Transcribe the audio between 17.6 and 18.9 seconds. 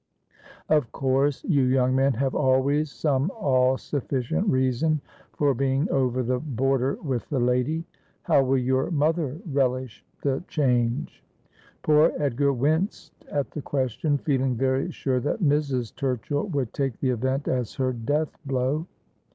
her death blow.